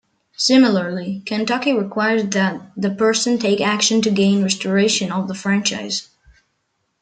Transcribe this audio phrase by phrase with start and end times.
[0.37, 6.09] Similarly, Kentucky requires that the person take action to gain restoration of the franchise.